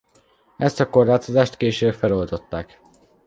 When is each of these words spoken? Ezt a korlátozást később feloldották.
Ezt 0.57 0.79
a 0.79 0.89
korlátozást 0.89 1.57
később 1.57 1.93
feloldották. 1.93 2.81